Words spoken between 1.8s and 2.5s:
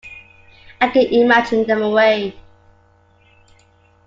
away.